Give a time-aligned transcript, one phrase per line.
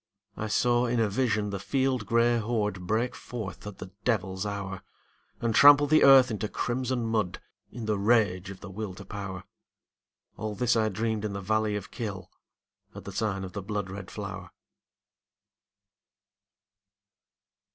[0.35, 4.81] I saw in a vision the field gray horde Break forth at the devil's hour,
[5.39, 7.39] And trample the earth into crimson mud
[7.71, 9.43] In the rage of the Will to Power,
[10.37, 12.31] All this I dreamed in the valley of Kyll,
[12.95, 14.49] At the sign of the blood red flower.